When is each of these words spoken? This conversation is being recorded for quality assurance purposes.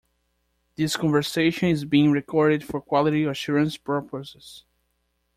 This 0.77 0.97
conversation 0.97 1.69
is 1.69 1.85
being 1.85 2.09
recorded 2.11 2.63
for 2.63 2.81
quality 2.81 3.23
assurance 3.25 3.77
purposes. 3.77 4.65